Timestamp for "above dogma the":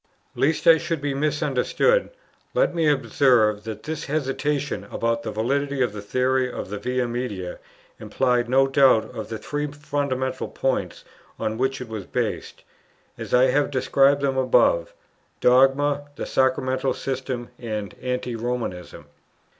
14.39-16.25